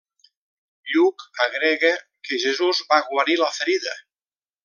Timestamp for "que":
2.29-2.41